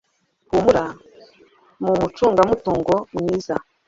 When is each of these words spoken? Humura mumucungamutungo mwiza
Humura 0.51 0.85
mumucungamutungo 1.83 2.93
mwiza 3.15 3.55